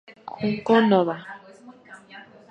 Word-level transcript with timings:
Junko 0.39 0.75
Noda 0.89 1.15